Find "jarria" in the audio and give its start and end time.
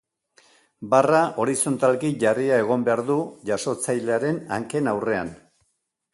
2.23-2.57